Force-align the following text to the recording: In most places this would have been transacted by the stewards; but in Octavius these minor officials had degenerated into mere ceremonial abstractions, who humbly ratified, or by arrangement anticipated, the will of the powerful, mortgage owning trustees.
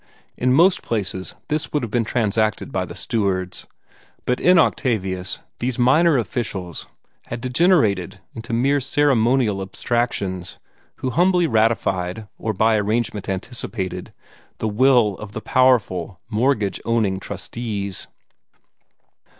In 0.35 0.51
most 0.51 0.81
places 0.81 1.35
this 1.47 1.71
would 1.71 1.83
have 1.83 1.91
been 1.91 2.03
transacted 2.03 2.71
by 2.71 2.85
the 2.85 2.95
stewards; 2.95 3.67
but 4.25 4.39
in 4.39 4.57
Octavius 4.57 5.41
these 5.59 5.77
minor 5.77 6.17
officials 6.17 6.87
had 7.27 7.39
degenerated 7.39 8.19
into 8.33 8.51
mere 8.51 8.81
ceremonial 8.81 9.61
abstractions, 9.61 10.57
who 10.95 11.11
humbly 11.11 11.45
ratified, 11.45 12.27
or 12.39 12.51
by 12.51 12.77
arrangement 12.77 13.29
anticipated, 13.29 14.11
the 14.57 14.67
will 14.67 15.15
of 15.19 15.33
the 15.33 15.41
powerful, 15.41 16.19
mortgage 16.31 16.81
owning 16.83 17.19
trustees. 17.19 18.07